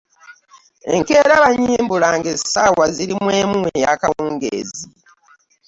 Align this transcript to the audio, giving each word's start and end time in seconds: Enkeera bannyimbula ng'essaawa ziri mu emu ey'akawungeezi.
Enkeera 0.93 1.33
bannyimbula 1.43 2.07
ng'essaawa 2.17 2.85
ziri 2.95 3.15
mu 3.23 3.29
emu 3.41 3.59
ey'akawungeezi. 3.77 4.83